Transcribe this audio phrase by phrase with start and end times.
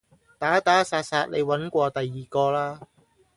[0.39, 2.87] 打打殺殺你搵過第二個啦